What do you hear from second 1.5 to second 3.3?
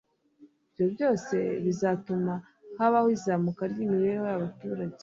bizatume habaho